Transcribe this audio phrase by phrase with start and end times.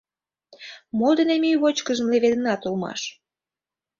[0.97, 3.01] Мо дене мӱй вочкыжым леведынат улмаш?